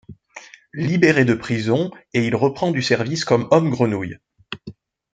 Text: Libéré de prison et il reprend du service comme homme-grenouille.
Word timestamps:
Libéré 0.73 1.25
de 1.25 1.35
prison 1.35 1.91
et 2.15 2.25
il 2.25 2.33
reprend 2.35 2.71
du 2.71 2.81
service 2.81 3.23
comme 3.23 3.47
homme-grenouille. 3.51 4.17